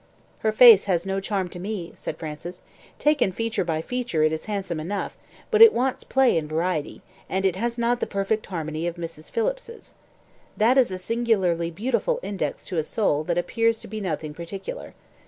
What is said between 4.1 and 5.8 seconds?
it is handsome enough; but it